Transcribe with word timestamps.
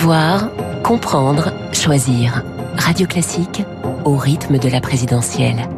Savoir, 0.00 0.48
comprendre, 0.82 1.52
choisir. 1.74 2.42
Radio 2.78 3.06
Classique 3.06 3.64
au 4.06 4.16
rythme 4.16 4.58
de 4.58 4.70
la 4.70 4.80
présidentielle. 4.80 5.68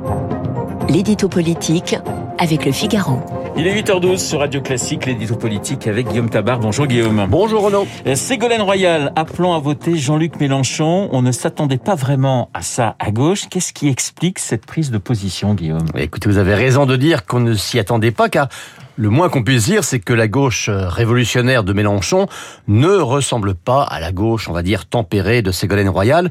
L'édito 0.88 1.28
politique 1.28 1.96
avec 2.38 2.64
le 2.64 2.70
Figaro. 2.70 3.18
Il 3.56 3.66
est 3.66 3.82
8h12 3.82 4.18
sur 4.18 4.38
Radio 4.38 4.60
Classique, 4.60 5.06
l'édito 5.06 5.34
politique 5.34 5.88
avec 5.88 6.06
Guillaume 6.06 6.30
Tabar. 6.30 6.60
Bonjour 6.60 6.86
Guillaume. 6.86 7.26
Bonjour 7.28 7.64
Renaud. 7.64 7.84
Ségolène 8.14 8.62
Royal, 8.62 9.12
appelant 9.16 9.56
à 9.56 9.58
voter 9.58 9.96
Jean-Luc 9.96 10.38
Mélenchon. 10.38 11.08
On 11.10 11.20
ne 11.20 11.32
s'attendait 11.32 11.78
pas 11.78 11.96
vraiment 11.96 12.48
à 12.54 12.62
ça 12.62 12.94
à 13.00 13.10
gauche. 13.10 13.48
Qu'est-ce 13.50 13.72
qui 13.72 13.88
explique 13.88 14.38
cette 14.38 14.66
prise 14.66 14.92
de 14.92 14.98
position, 14.98 15.54
Guillaume? 15.54 15.88
Écoutez, 15.96 16.28
vous 16.28 16.38
avez 16.38 16.54
raison 16.54 16.86
de 16.86 16.94
dire 16.94 17.26
qu'on 17.26 17.40
ne 17.40 17.54
s'y 17.54 17.80
attendait 17.80 18.12
pas, 18.12 18.28
car 18.28 18.48
le 18.96 19.08
moins 19.08 19.28
qu'on 19.28 19.42
puisse 19.42 19.64
dire, 19.64 19.84
c'est 19.84 20.00
que 20.00 20.12
la 20.12 20.28
gauche 20.28 20.68
révolutionnaire 20.68 21.64
de 21.64 21.72
Mélenchon 21.72 22.26
ne 22.68 22.88
ressemble 22.88 23.54
pas 23.54 23.82
à 23.82 24.00
la 24.00 24.12
gauche, 24.12 24.48
on 24.48 24.52
va 24.52 24.62
dire, 24.62 24.86
tempérée 24.86 25.42
de 25.42 25.50
Ségolène 25.50 25.88
Royal. 25.88 26.30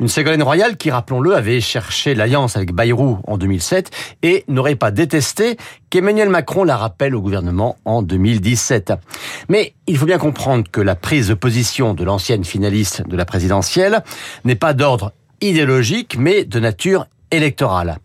Une 0.00 0.08
Ségolène 0.08 0.42
Royal 0.42 0.76
qui, 0.76 0.90
rappelons-le, 0.90 1.34
avait 1.34 1.60
cherché 1.60 2.14
l'alliance 2.14 2.56
avec 2.56 2.72
Bayrou 2.72 3.18
en 3.26 3.36
2007 3.36 3.90
et 4.22 4.44
n'aurait 4.46 4.76
pas 4.76 4.90
détesté 4.90 5.56
qu'Emmanuel 5.90 6.28
Macron 6.28 6.64
la 6.64 6.76
rappelle 6.76 7.14
au 7.16 7.20
gouvernement 7.20 7.76
en 7.84 8.02
2017. 8.02 8.92
Mais 9.48 9.74
il 9.86 9.98
faut 9.98 10.06
bien 10.06 10.18
comprendre 10.18 10.64
que 10.70 10.80
la 10.80 10.94
prise 10.94 11.28
de 11.28 11.34
position 11.34 11.94
de 11.94 12.04
l'ancienne 12.04 12.44
finaliste 12.44 13.06
de 13.08 13.16
la 13.16 13.24
présidentielle 13.24 14.02
n'est 14.44 14.54
pas 14.54 14.72
d'ordre 14.72 15.12
idéologique, 15.40 16.16
mais 16.18 16.44
de 16.44 16.60
nature 16.60 17.06
électorale. 17.30 17.98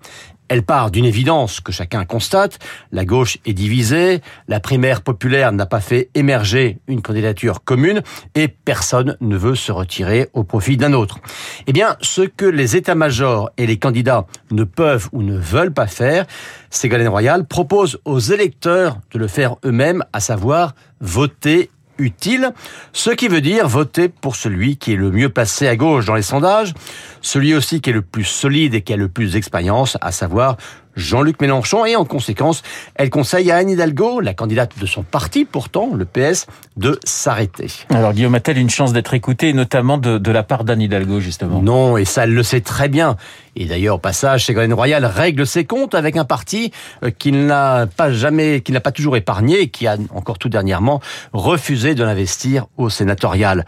Elle 0.53 0.61
part 0.61 0.91
d'une 0.91 1.05
évidence 1.05 1.61
que 1.61 1.71
chacun 1.71 2.05
constate. 2.05 2.59
La 2.91 3.05
gauche 3.05 3.39
est 3.43 3.53
divisée, 3.53 4.21
la 4.47 4.59
primaire 4.59 5.01
populaire 5.01 5.51
n'a 5.51 5.65
pas 5.65 5.79
fait 5.79 6.11
émerger 6.13 6.77
une 6.87 7.01
candidature 7.01 7.63
commune 7.63 8.03
et 8.35 8.47
personne 8.47 9.17
ne 9.19 9.35
veut 9.35 9.55
se 9.55 9.71
retirer 9.71 10.29
au 10.33 10.43
profit 10.43 10.77
d'un 10.77 10.93
autre. 10.93 11.17
Eh 11.65 11.73
bien, 11.73 11.95
ce 12.01 12.21
que 12.21 12.45
les 12.45 12.75
états-majors 12.75 13.49
et 13.57 13.65
les 13.65 13.77
candidats 13.77 14.27
ne 14.51 14.63
peuvent 14.63 15.09
ou 15.11 15.23
ne 15.23 15.39
veulent 15.39 15.73
pas 15.73 15.87
faire, 15.87 16.27
Ségolène 16.69 17.07
Royal 17.07 17.47
propose 17.47 17.99
aux 18.05 18.19
électeurs 18.19 18.99
de 19.11 19.17
le 19.17 19.27
faire 19.27 19.55
eux-mêmes, 19.65 20.03
à 20.13 20.19
savoir 20.19 20.75
voter 21.01 21.71
utile, 21.97 22.53
ce 22.91 23.11
qui 23.11 23.27
veut 23.27 23.41
dire 23.41 23.67
voter 23.67 24.09
pour 24.09 24.35
celui 24.35 24.77
qui 24.77 24.93
est 24.93 24.97
le 24.97 25.11
mieux 25.11 25.29
placé 25.29 25.67
à 25.67 25.75
gauche 25.75 26.05
dans 26.05 26.15
les 26.15 26.21
sondages, 26.21 26.73
celui 27.21 27.53
aussi 27.53 27.81
qui 27.81 27.89
est 27.89 27.93
le 27.93 28.01
plus 28.01 28.23
solide 28.23 28.73
et 28.73 28.81
qui 28.81 28.93
a 28.93 28.97
le 28.97 29.09
plus 29.09 29.33
d'expérience, 29.33 29.97
à 30.01 30.11
savoir 30.11 30.57
Jean-Luc 30.95 31.41
Mélenchon 31.41 31.85
et 31.85 31.95
en 31.95 32.05
conséquence, 32.05 32.61
elle 32.95 33.09
conseille 33.09 33.51
à 33.51 33.57
Anne 33.57 33.69
Hidalgo, 33.69 34.19
la 34.19 34.33
candidate 34.33 34.71
de 34.79 34.85
son 34.85 35.03
parti 35.03 35.45
pourtant, 35.45 35.91
le 35.93 36.05
PS, 36.05 36.47
de 36.77 36.99
s'arrêter. 37.03 37.67
Alors 37.89 38.13
Guillaume 38.13 38.35
a-t-elle 38.35 38.57
une 38.57 38.69
chance 38.69 38.93
d'être 38.93 39.13
écoutée, 39.13 39.53
notamment 39.53 39.97
de, 39.97 40.17
de 40.17 40.31
la 40.31 40.43
part 40.43 40.63
d'Anne 40.63 40.81
Hidalgo 40.81 41.19
justement? 41.19 41.61
Non, 41.61 41.97
et 41.97 42.05
ça 42.05 42.23
elle 42.23 42.33
le 42.33 42.43
sait 42.43 42.61
très 42.61 42.89
bien. 42.89 43.17
Et 43.55 43.65
d'ailleurs, 43.65 43.95
au 43.95 43.99
passage, 43.99 44.45
Ségolène 44.45 44.73
Royal 44.73 45.05
règle 45.05 45.45
ses 45.45 45.65
comptes 45.65 45.93
avec 45.93 46.17
un 46.17 46.25
parti 46.25 46.71
euh, 47.03 47.11
qu'il 47.11 47.45
n'a 47.45 47.85
pas 47.85 48.11
jamais, 48.11 48.61
qu'il 48.61 48.73
n'a 48.73 48.81
pas 48.81 48.91
toujours 48.91 49.15
épargné 49.15 49.61
et 49.61 49.67
qui 49.67 49.85
a 49.85 49.97
encore 50.13 50.39
tout 50.39 50.49
dernièrement 50.49 51.01
refusé 51.33 51.93
de 51.93 52.03
l'investir 52.03 52.65
au 52.77 52.89
sénatorial. 52.89 53.65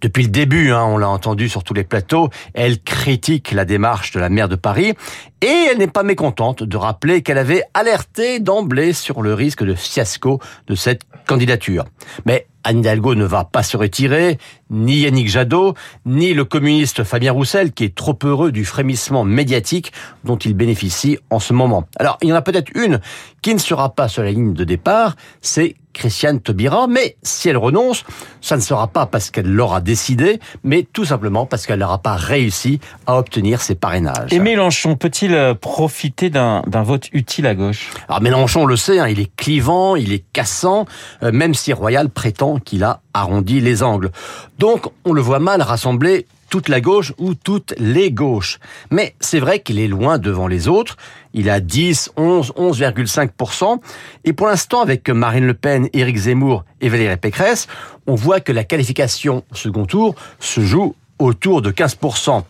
Depuis 0.00 0.22
le 0.22 0.30
début, 0.30 0.72
hein, 0.72 0.84
on 0.84 0.96
l'a 0.96 1.08
entendu 1.08 1.48
sur 1.48 1.64
tous 1.64 1.74
les 1.74 1.84
plateaux, 1.84 2.30
elle 2.54 2.80
critique 2.80 3.52
la 3.52 3.64
démarche 3.64 4.12
de 4.12 4.20
la 4.20 4.30
maire 4.30 4.48
de 4.48 4.56
Paris 4.56 4.94
et 5.42 5.66
elle 5.70 5.78
n'est 5.78 5.86
pas 5.86 6.02
mécontente 6.02 6.62
de 6.66 6.76
rappeler 6.76 7.22
qu'elle 7.22 7.38
avait 7.38 7.62
alerté 7.74 8.40
d'emblée 8.40 8.92
sur 8.92 9.22
le 9.22 9.34
risque 9.34 9.64
de 9.64 9.74
fiasco 9.74 10.40
de 10.66 10.74
cette 10.74 11.02
candidature. 11.26 11.84
Mais 12.24 12.46
Anne 12.64 12.80
Hidalgo 12.80 13.14
ne 13.14 13.24
va 13.24 13.44
pas 13.44 13.62
se 13.62 13.76
retirer, 13.76 14.38
ni 14.70 14.98
Yannick 14.98 15.28
Jadot, 15.28 15.74
ni 16.04 16.34
le 16.34 16.44
communiste 16.44 17.04
Fabien 17.04 17.30
Roussel, 17.32 17.72
qui 17.72 17.84
est 17.84 17.94
trop 17.94 18.18
heureux 18.24 18.50
du 18.50 18.64
frémissement 18.64 19.22
médiatique 19.22 19.92
dont 20.24 20.36
il 20.36 20.54
bénéficie 20.54 21.18
en 21.30 21.38
ce 21.38 21.52
moment. 21.52 21.84
Alors, 21.98 22.18
il 22.22 22.28
y 22.28 22.32
en 22.32 22.36
a 22.36 22.42
peut-être 22.42 22.72
une 22.74 23.00
qui 23.40 23.54
ne 23.54 23.60
sera 23.60 23.94
pas 23.94 24.08
sur 24.08 24.24
la 24.24 24.32
ligne 24.32 24.52
de 24.52 24.64
départ, 24.64 25.14
c'est 25.40 25.76
Christiane 25.96 26.40
Taubira, 26.40 26.86
mais 26.86 27.16
si 27.22 27.48
elle 27.48 27.56
renonce, 27.56 28.04
ça 28.42 28.56
ne 28.56 28.60
sera 28.60 28.86
pas 28.86 29.06
parce 29.06 29.30
qu'elle 29.30 29.50
l'aura 29.50 29.80
décidé, 29.80 30.40
mais 30.62 30.86
tout 30.92 31.06
simplement 31.06 31.46
parce 31.46 31.66
qu'elle 31.66 31.78
n'aura 31.78 31.98
pas 31.98 32.16
réussi 32.16 32.80
à 33.06 33.16
obtenir 33.18 33.62
ses 33.62 33.74
parrainages. 33.74 34.30
Et 34.30 34.38
Mélenchon 34.38 34.96
peut-il 34.96 35.34
euh, 35.34 35.54
profiter 35.54 36.28
d'un 36.28 36.62
vote 36.82 37.08
utile 37.12 37.46
à 37.46 37.54
gauche? 37.54 37.90
Alors 38.08 38.20
Mélenchon, 38.20 38.62
on 38.62 38.66
le 38.66 38.76
sait, 38.76 38.98
hein, 38.98 39.08
il 39.08 39.20
est 39.20 39.34
clivant, 39.36 39.96
il 39.96 40.12
est 40.12 40.24
cassant, 40.32 40.84
euh, 41.22 41.32
même 41.32 41.54
si 41.54 41.72
Royal 41.72 42.10
prétend 42.10 42.58
qu'il 42.58 42.84
a 42.84 43.00
arrondi 43.14 43.60
les 43.60 43.82
angles. 43.82 44.10
Donc 44.58 44.86
on 45.06 45.14
le 45.14 45.22
voit 45.22 45.38
mal 45.40 45.62
rassembler 45.62 46.26
toute 46.56 46.70
la 46.70 46.80
gauche 46.80 47.12
ou 47.18 47.34
toutes 47.34 47.74
les 47.76 48.10
gauches. 48.10 48.60
Mais 48.90 49.14
c'est 49.20 49.40
vrai 49.40 49.60
qu'il 49.60 49.78
est 49.78 49.88
loin 49.88 50.16
devant 50.16 50.46
les 50.46 50.68
autres. 50.68 50.96
Il 51.34 51.50
a 51.50 51.60
10, 51.60 52.12
11, 52.16 52.54
11,5%. 52.56 53.78
Et 54.24 54.32
pour 54.32 54.46
l'instant, 54.46 54.80
avec 54.80 55.10
Marine 55.10 55.46
Le 55.46 55.52
Pen, 55.52 55.90
Éric 55.92 56.16
Zemmour 56.16 56.64
et 56.80 56.88
Valérie 56.88 57.18
Pécresse, 57.18 57.66
on 58.06 58.14
voit 58.14 58.40
que 58.40 58.52
la 58.52 58.64
qualification 58.64 59.44
second 59.52 59.84
tour 59.84 60.14
se 60.40 60.62
joue 60.62 60.94
autour 61.18 61.60
de 61.60 61.70
15%. 61.70 62.42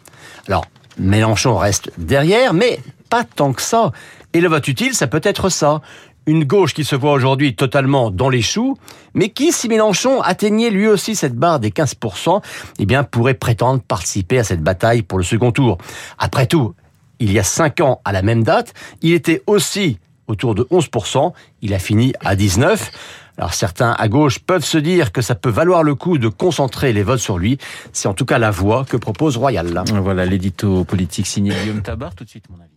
Alors, 0.47 0.67
Mélenchon 1.01 1.57
reste 1.57 1.91
derrière, 1.99 2.55
mais 2.55 2.79
pas 3.11 3.25
tant 3.25 3.53
que 3.53 3.63
ça. 3.63 3.91
Et 4.35 4.41
le 4.41 4.47
vote 4.49 4.69
utile, 4.69 4.95
ça 4.95 5.09
peut 5.09 5.21
être 5.25 5.49
ça 5.49 5.83
une 6.27 6.45
gauche 6.45 6.75
qui 6.75 6.85
se 6.85 6.97
voit 6.97 7.13
aujourd'hui 7.13 7.55
totalement 7.55 8.11
dans 8.11 8.29
les 8.29 8.43
choux, 8.43 8.77
mais 9.15 9.31
qui, 9.31 9.53
si 9.53 9.69
Mélenchon 9.69 10.21
atteignait 10.21 10.71
lui 10.71 10.89
aussi 10.89 11.15
cette 11.15 11.35
barre 11.35 11.61
des 11.61 11.71
15%, 11.71 12.43
eh 12.79 12.87
bien, 12.87 13.05
pourrait 13.05 13.35
prétendre 13.35 13.81
participer 13.81 14.39
à 14.39 14.45
cette 14.45 14.63
bataille 14.63 15.03
pour 15.03 15.19
le 15.19 15.25
second 15.25 15.53
tour. 15.53 15.79
Après 16.19 16.47
tout, 16.47 16.75
il 17.19 17.33
y 17.33 17.39
a 17.39 17.45
cinq 17.45 17.81
ans, 17.81 18.01
à 18.05 18.13
la 18.13 18.23
même 18.23 18.43
date, 18.43 18.75
il 19.03 19.13
était 19.13 19.43
aussi 19.47 19.99
autour 20.27 20.55
de 20.55 20.65
11%, 20.65 21.33
il 21.63 21.73
a 21.73 21.79
fini 21.79 22.13
à 22.21 22.35
19%. 22.35 22.79
Alors 23.39 23.53
certains 23.53 23.93
à 23.93 24.09
gauche 24.09 24.39
peuvent 24.39 24.65
se 24.65 24.79
dire 24.79 25.13
que 25.13 25.21
ça 25.21 25.35
peut 25.35 25.51
valoir 25.51 25.83
le 25.83 25.95
coup 25.95 26.17
de 26.17 26.29
concentrer 26.29 26.95
les 26.95 27.03
votes 27.03 27.21
sur 27.21 27.37
lui. 27.37 27.59
C'est 27.93 28.09
en 28.09 28.15
tout 28.15 28.25
cas 28.25 28.39
la 28.39 28.51
voie 28.51 28.87
que 28.89 28.97
propose 28.97 29.37
Royal. 29.37 29.85
Voilà 30.01 30.25
l'édito 30.25 30.85
politique 30.85 31.27
signé 31.27 31.53
Guillaume 31.63 31.83
Tabar. 31.83 32.15
Tout 32.15 32.25
de 32.25 32.31
suite 32.31 32.49
mon 32.49 32.57
avis. 32.57 32.76